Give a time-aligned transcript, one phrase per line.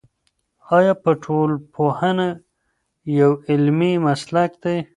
[0.77, 2.27] آیا ټولنپوهنه
[3.19, 4.75] یو علمي مسلک دی؟